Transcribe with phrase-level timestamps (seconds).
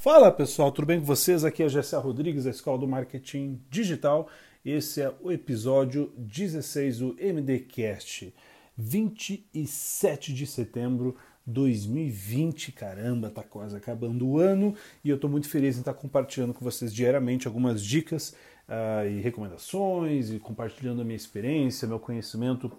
[0.00, 1.44] Fala pessoal, tudo bem com vocês?
[1.44, 4.30] Aqui é Gessé Rodrigues, da Escola do Marketing Digital.
[4.64, 8.34] Esse é o episódio 16 do MDCast,
[8.78, 12.72] 27 de setembro de 2020.
[12.72, 14.74] Caramba, tá quase acabando o ano
[15.04, 18.34] e eu estou muito feliz em estar compartilhando com vocês diariamente algumas dicas
[18.70, 22.72] uh, e recomendações e compartilhando a minha experiência, meu conhecimento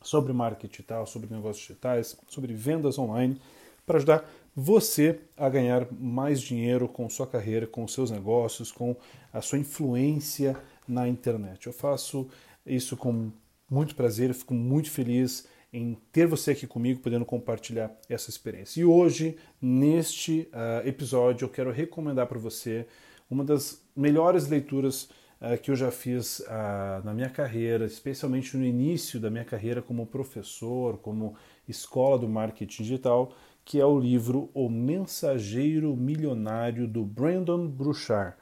[0.00, 3.38] sobre marketing digital, sobre negócios digitais, sobre vendas online,
[3.84, 4.24] para ajudar
[4.54, 8.96] você a ganhar mais dinheiro com sua carreira, com seus negócios, com
[9.32, 11.66] a sua influência na internet.
[11.66, 12.28] Eu faço
[12.64, 13.32] isso com
[13.68, 18.80] muito prazer, eu fico muito feliz em ter você aqui comigo, podendo compartilhar essa experiência.
[18.80, 22.86] E hoje, neste uh, episódio, eu quero recomendar para você
[23.28, 28.64] uma das melhores leituras uh, que eu já fiz uh, na minha carreira, especialmente no
[28.64, 31.34] início da minha carreira como professor, como
[31.68, 33.34] escola do marketing digital,
[33.64, 38.36] que é o livro O Mensageiro Milionário do Brandon Bruchard.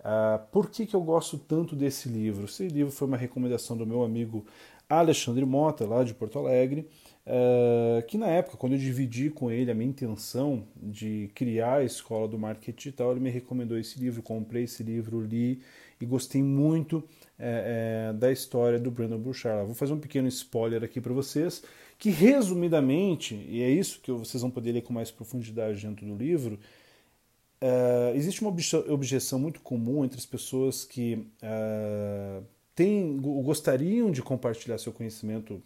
[0.00, 2.44] Uh, por que, que eu gosto tanto desse livro?
[2.44, 4.46] Esse livro foi uma recomendação do meu amigo
[4.88, 6.88] Alexandre Mota, lá de Porto Alegre,
[7.26, 11.84] uh, que na época, quando eu dividi com ele a minha intenção de criar a
[11.84, 15.60] escola do marketing digital, ele me recomendou esse livro, comprei esse livro, li
[16.00, 17.02] e gostei muito
[17.38, 19.66] é, é, da história do Brandon Burchard.
[19.66, 21.62] Vou fazer um pequeno spoiler aqui para vocês,
[21.98, 26.14] que resumidamente, e é isso que vocês vão poder ler com mais profundidade dentro do
[26.14, 26.58] livro,
[27.60, 28.54] é, existe uma
[28.88, 31.26] objeção muito comum entre as pessoas que
[32.74, 35.62] têm, gostariam de compartilhar seu conhecimento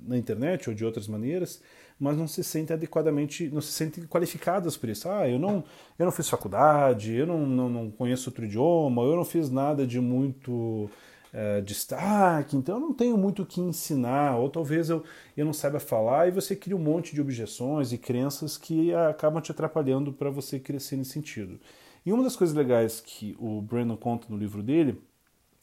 [0.00, 1.62] na internet ou de outras maneiras,
[1.98, 5.08] mas não se sentem adequadamente, não se sentem qualificadas por isso.
[5.08, 5.64] Ah, eu não,
[5.98, 9.86] eu não fiz faculdade, eu não, não, não conheço outro idioma, eu não fiz nada
[9.86, 10.88] de muito
[11.32, 15.04] é, destaque, então eu não tenho muito o que ensinar, ou talvez eu,
[15.36, 19.42] eu não saiba falar e você cria um monte de objeções e crenças que acabam
[19.42, 21.58] te atrapalhando para você crescer nesse sentido.
[22.06, 25.02] E uma das coisas legais que o Brandon conta no livro dele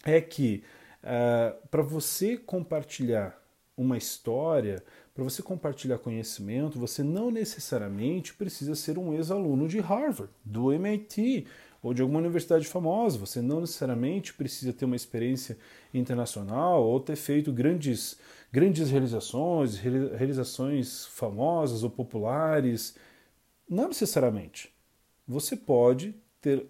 [0.03, 0.63] é que
[1.01, 3.44] é, para você compartilhar
[3.77, 10.31] uma história, para você compartilhar conhecimento, você não necessariamente precisa ser um ex-aluno de Harvard,
[10.43, 11.45] do MIT
[11.81, 13.17] ou de alguma universidade famosa.
[13.17, 15.57] Você não necessariamente precisa ter uma experiência
[15.93, 18.17] internacional ou ter feito grandes,
[18.51, 22.95] grandes realizações, realizações famosas ou populares.
[23.69, 24.73] Não necessariamente.
[25.27, 26.65] Você pode ter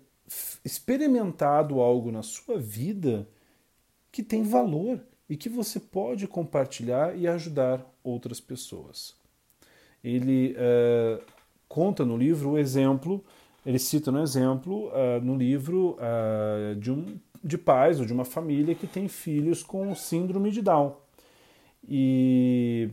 [0.64, 3.28] experimentado algo na sua vida
[4.12, 5.00] que tem valor
[5.30, 9.16] e que você pode compartilhar e ajudar outras pessoas.
[10.04, 11.24] Ele uh,
[11.68, 13.24] conta no livro o exemplo,
[13.66, 18.26] ele cita no exemplo uh, no livro uh, de, um, de pais ou de uma
[18.26, 20.96] família que tem filhos com síndrome de Down.
[21.88, 22.90] E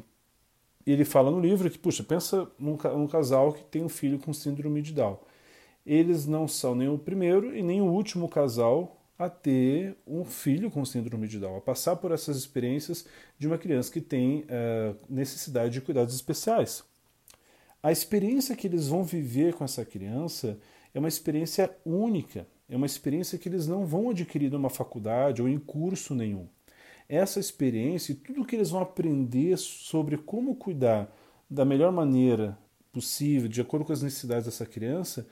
[0.86, 4.32] ele fala no livro que, puxa, pensa num, num casal que tem um filho com
[4.32, 5.18] síndrome de Down.
[5.84, 10.70] Eles não são nem o primeiro e nem o último casal a ter um filho
[10.70, 13.06] com síndrome de Down, a passar por essas experiências
[13.38, 16.84] de uma criança que tem uh, necessidade de cuidados especiais.
[17.82, 20.58] A experiência que eles vão viver com essa criança
[20.94, 25.48] é uma experiência única, é uma experiência que eles não vão adquirir numa faculdade ou
[25.48, 26.46] em curso nenhum.
[27.08, 31.12] Essa experiência e tudo que eles vão aprender sobre como cuidar
[31.50, 32.56] da melhor maneira
[32.92, 35.26] possível, de acordo com as necessidades dessa criança,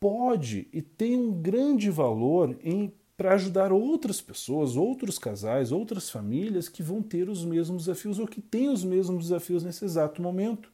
[0.00, 6.68] pode e tem um grande valor em para ajudar outras pessoas, outros casais, outras famílias
[6.68, 10.72] que vão ter os mesmos desafios ou que têm os mesmos desafios nesse exato momento.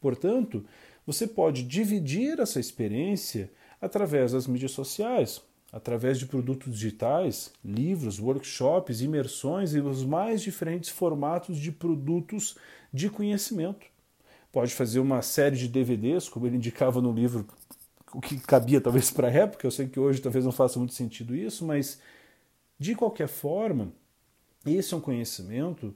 [0.00, 0.64] Portanto,
[1.06, 5.42] você pode dividir essa experiência através das mídias sociais,
[5.72, 12.56] através de produtos digitais, livros, workshops, imersões e os mais diferentes formatos de produtos
[12.92, 13.86] de conhecimento.
[14.50, 17.46] Pode fazer uma série de DVDs, como ele indicava no livro
[18.14, 20.94] o que cabia talvez para a época, eu sei que hoje talvez não faça muito
[20.94, 21.98] sentido isso, mas
[22.78, 23.92] de qualquer forma,
[24.66, 25.94] esse é um conhecimento,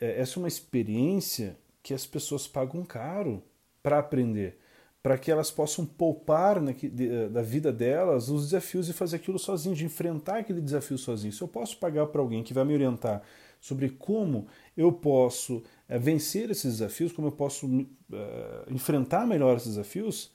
[0.00, 3.42] é, essa é uma experiência que as pessoas pagam caro
[3.82, 4.58] para aprender,
[5.02, 9.38] para que elas possam poupar na, de, da vida delas os desafios e fazer aquilo
[9.38, 11.32] sozinho, de enfrentar aquele desafio sozinho.
[11.32, 13.22] Se eu posso pagar para alguém que vai me orientar
[13.60, 17.68] sobre como eu posso é, vencer esses desafios, como eu posso
[18.12, 20.32] é, enfrentar melhor esses desafios,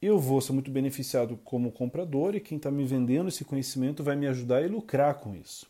[0.00, 4.14] eu vou ser muito beneficiado como comprador e quem está me vendendo esse conhecimento vai
[4.14, 5.66] me ajudar a lucrar com isso.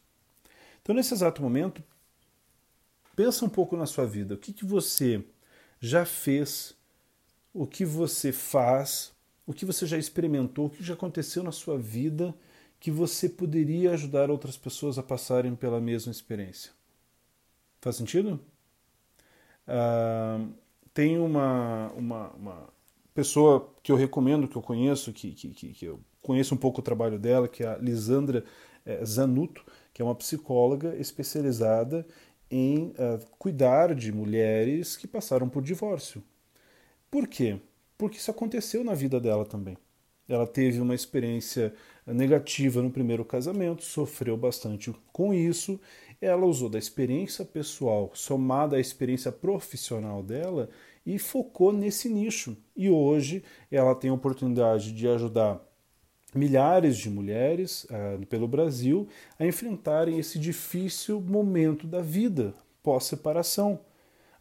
[0.83, 1.83] Então, nesse exato momento,
[3.17, 4.35] pensa um pouco na sua vida.
[4.35, 5.25] O que, que você
[5.81, 6.75] já fez,
[7.53, 9.13] o que você faz,
[9.47, 12.35] o que você já experimentou, o que já aconteceu na sua vida
[12.81, 16.71] que você poderia ajudar outras pessoas a passarem pela mesma experiência.
[17.81, 18.41] Faz sentido?
[19.67, 20.53] Uh,
[20.95, 22.69] tem uma, uma, uma
[23.19, 26.85] pessoa que eu recomendo, que eu conheço, que, que, que eu conheço um pouco o
[26.85, 28.45] trabalho dela, que é a Lisandra
[28.87, 32.07] é, Zanuto, que é uma psicóloga especializada
[32.49, 36.23] em uh, cuidar de mulheres que passaram por divórcio.
[37.11, 37.59] Por quê?
[37.97, 39.77] Porque isso aconteceu na vida dela também.
[40.29, 41.75] Ela teve uma experiência
[42.07, 45.81] negativa no primeiro casamento, sofreu bastante com isso.
[46.21, 50.71] Ela usou da experiência pessoal somada à experiência profissional dela
[51.09, 52.55] e focou nesse nicho.
[52.77, 55.59] E hoje ela tem a oportunidade de ajudar
[56.35, 59.09] milhares de mulheres uh, pelo Brasil
[59.39, 62.53] a enfrentarem esse difícil momento da vida
[62.83, 63.81] pós-separação,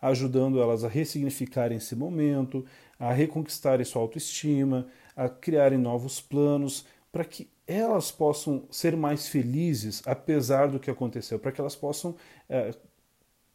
[0.02, 2.66] ajudando elas a ressignificarem esse momento,
[3.00, 10.04] a reconquistarem sua autoestima, a criarem novos planos, para que elas possam ser mais felizes
[10.06, 12.78] apesar do que aconteceu, para que elas possam uh,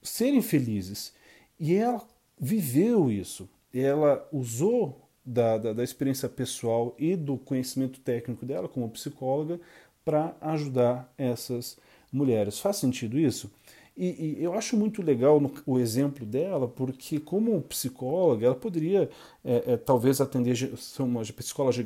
[0.01, 1.13] serem felizes.
[1.61, 2.01] E ela
[2.43, 8.91] viveu isso, ela usou da, da, da experiência pessoal e do conhecimento técnico dela como
[8.91, 9.61] psicóloga
[10.05, 11.79] para ajudar essas
[12.13, 12.59] mulheres.
[12.59, 13.49] Faz sentido isso?
[13.97, 19.09] E, e, eu acho muito legal no, o exemplo dela, porque como psicóloga, ela poderia
[19.45, 21.85] é, é, talvez atender, ser uma psicóloga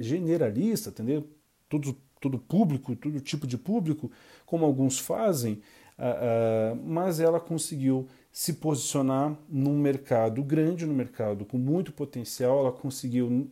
[0.00, 1.22] generalista, atender
[1.68, 4.10] tudo, tudo público, todo tipo de público,
[4.44, 5.60] como alguns fazem,
[5.98, 12.58] uh, uh, mas ela conseguiu se posicionar num mercado grande, num mercado com muito potencial.
[12.58, 13.48] Ela conseguiu,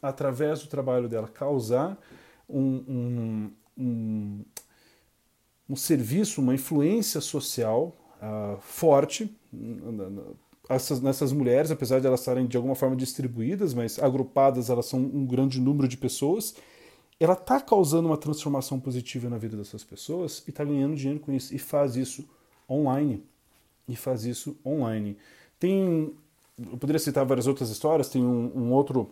[0.00, 1.98] através do trabalho dela, causar
[2.48, 4.44] um, um, um,
[5.68, 9.36] um serviço, uma influência social uh, forte
[10.68, 15.00] essas, nessas mulheres, apesar de elas estarem de alguma forma distribuídas, mas agrupadas elas são
[15.00, 16.54] um grande número de pessoas.
[17.18, 21.32] Ela está causando uma transformação positiva na vida dessas pessoas e está ganhando dinheiro com
[21.32, 22.24] isso e faz isso
[22.70, 23.24] online
[23.88, 25.16] e faz isso online.
[25.58, 26.12] Tem,
[26.58, 29.10] eu poderia citar várias outras histórias, tem um, um outro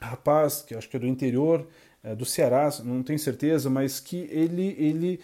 [0.00, 1.66] rapaz, que acho que é do interior,
[2.02, 5.20] é, do Ceará, não tenho certeza, mas que ele, ele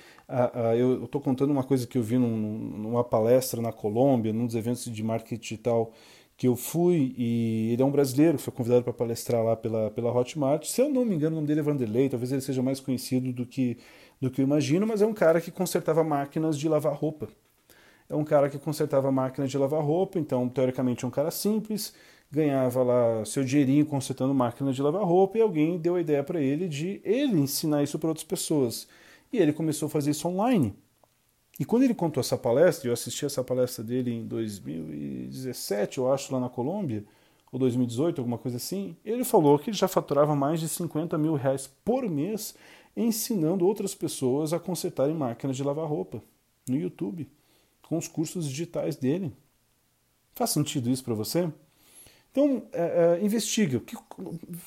[0.79, 4.55] eu estou contando uma coisa que eu vi num, numa palestra na Colômbia, num dos
[4.55, 5.93] eventos de marketing digital
[6.37, 10.11] que eu fui, e ele é um brasileiro, foi convidado para palestrar lá pela, pela
[10.11, 10.65] Hotmart.
[10.65, 13.31] Se eu não me engano, o nome dele é Vanderlei, talvez ele seja mais conhecido
[13.31, 13.77] do que,
[14.19, 17.29] do que eu imagino, mas é um cara que consertava máquinas de lavar roupa
[18.11, 21.95] é um cara que consertava máquina de lavar roupa, então teoricamente é um cara simples,
[22.29, 26.41] ganhava lá seu dinheirinho consertando máquina de lavar roupa e alguém deu a ideia para
[26.41, 28.89] ele de ele ensinar isso para outras pessoas.
[29.33, 30.75] E ele começou a fazer isso online.
[31.59, 36.33] E quando ele contou essa palestra, eu assisti essa palestra dele em 2017, eu acho,
[36.35, 37.05] lá na Colômbia,
[37.53, 41.35] ou 2018, alguma coisa assim, ele falou que ele já faturava mais de 50 mil
[41.35, 42.57] reais por mês
[42.97, 46.21] ensinando outras pessoas a consertarem máquinas de lavar roupa
[46.69, 47.29] no YouTube
[47.91, 49.33] com os cursos digitais dele.
[50.33, 51.53] Faz sentido isso para você?
[52.31, 53.83] Então, é, é, investiga.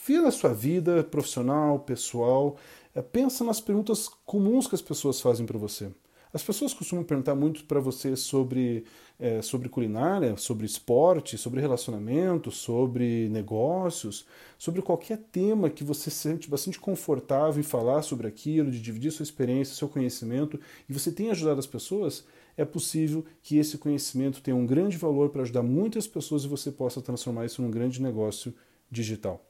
[0.05, 2.57] Vê na sua vida profissional, pessoal.
[2.93, 5.89] É, pensa nas perguntas comuns que as pessoas fazem para você.
[6.33, 8.83] As pessoas costumam perguntar muito para você sobre,
[9.17, 14.25] é, sobre culinária, sobre esporte, sobre relacionamento, sobre negócios,
[14.57, 19.13] sobre qualquer tema que você se sente bastante confortável em falar sobre aquilo, de dividir
[19.13, 20.59] sua experiência, seu conhecimento,
[20.89, 25.29] e você tem ajudado as pessoas é possível que esse conhecimento tenha um grande valor
[25.29, 28.53] para ajudar muitas pessoas e você possa transformar isso num grande negócio
[28.89, 29.43] digital.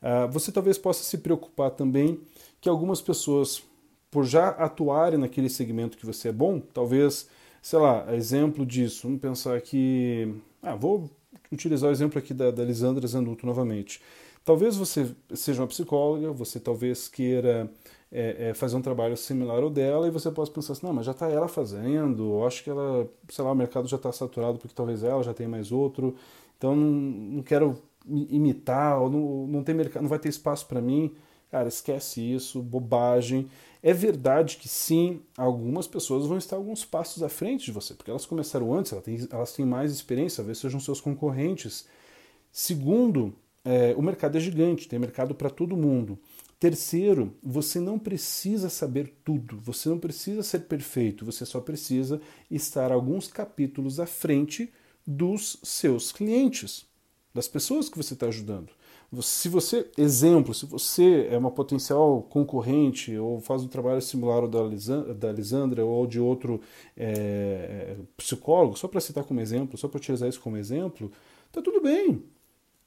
[0.00, 2.20] Uh, você talvez possa se preocupar também
[2.60, 3.62] que algumas pessoas,
[4.10, 7.28] por já atuarem naquele segmento que você é bom, talvez,
[7.60, 10.34] sei lá, exemplo disso, vamos pensar que.
[10.62, 11.10] Ah, vou
[11.52, 14.00] utilizar o exemplo aqui da, da Lisandra Zanuto novamente.
[14.44, 17.70] Talvez você seja uma psicóloga, você talvez queira
[18.12, 21.06] é, é, fazer um trabalho similar ao dela e você pode pensar assim, não, mas
[21.06, 24.74] já está ela fazendo, acho que ela, sei lá, o mercado já está saturado porque
[24.74, 26.16] talvez ela já tenha mais outro,
[26.56, 26.90] então não,
[27.36, 31.14] não quero imitar, ou não, não, tem mercado, não vai ter espaço para mim.
[31.50, 33.48] Cara, esquece isso, bobagem.
[33.82, 38.10] É verdade que sim, algumas pessoas vão estar alguns passos à frente de você, porque
[38.10, 41.88] elas começaram antes, elas têm, elas têm mais experiência, talvez sejam seus concorrentes.
[42.52, 46.18] Segundo, é, o mercado é gigante, tem mercado para todo mundo.
[46.60, 52.92] Terceiro, você não precisa saber tudo, você não precisa ser perfeito, você só precisa estar
[52.92, 54.70] alguns capítulos à frente
[55.06, 56.86] dos seus clientes,
[57.32, 58.68] das pessoas que você está ajudando.
[59.22, 64.48] Se você, exemplo, se você é uma potencial concorrente ou faz um trabalho similar ao
[64.48, 66.60] da, Lisandra, ou de outro
[66.94, 71.10] é, psicólogo, só para citar como exemplo, só para utilizar isso como exemplo,
[71.50, 72.22] tá tudo bem.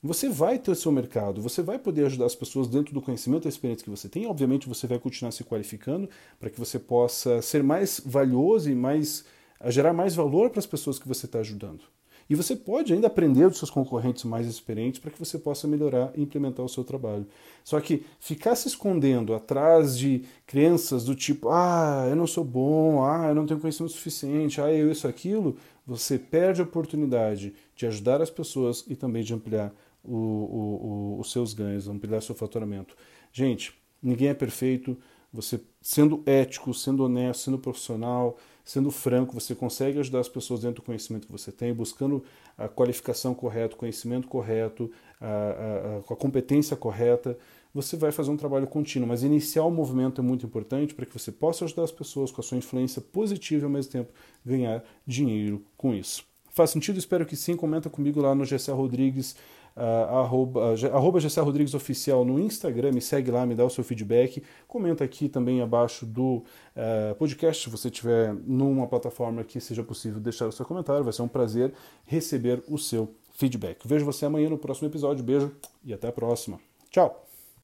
[0.03, 3.47] Você vai ter o seu mercado, você vai poder ajudar as pessoas dentro do conhecimento
[3.47, 4.27] e experiência que você tem.
[4.27, 9.23] Obviamente, você vai continuar se qualificando para que você possa ser mais valioso e mais
[9.67, 11.85] gerar mais valor para as pessoas que você está ajudando.
[12.29, 16.11] E você pode ainda aprender dos seus concorrentes mais experientes para que você possa melhorar
[16.15, 17.25] e implementar o seu trabalho.
[17.63, 23.05] Só que ficar se escondendo atrás de crenças do tipo, ah, eu não sou bom,
[23.05, 25.55] ah, eu não tenho conhecimento suficiente, ah, eu isso, aquilo,
[25.85, 31.19] você perde a oportunidade de ajudar as pessoas e também de ampliar o, o, o,
[31.19, 32.95] os seus ganhos, ampliar seu faturamento.
[33.31, 34.97] Gente, ninguém é perfeito.
[35.31, 40.81] Você sendo ético, sendo honesto, sendo profissional, sendo franco, você consegue ajudar as pessoas dentro
[40.81, 42.23] do conhecimento que você tem, buscando
[42.57, 47.37] a qualificação correta, o conhecimento correto, a, a, a, competência correta.
[47.73, 51.17] Você vai fazer um trabalho contínuo, mas iniciar o movimento é muito importante para que
[51.17, 54.13] você possa ajudar as pessoas com a sua influência positiva e ao mesmo tempo
[54.45, 56.32] ganhar dinheiro com isso.
[56.53, 56.99] Faz sentido?
[56.99, 57.55] Espero que sim.
[57.55, 59.35] Comenta comigo lá no GC Rodrigues
[59.75, 63.83] uh, arroba, uh, arroba Rodrigues Oficial no Instagram, me segue lá, me dá o seu
[63.83, 64.43] feedback.
[64.67, 66.43] Comenta aqui também abaixo do
[66.75, 71.03] uh, podcast, se você tiver numa plataforma que seja possível deixar o seu comentário.
[71.03, 71.73] Vai ser um prazer
[72.05, 73.87] receber o seu feedback.
[73.87, 75.23] Vejo você amanhã no próximo episódio.
[75.23, 75.51] Beijo
[75.83, 76.59] e até a próxima.
[76.89, 77.32] Tchau!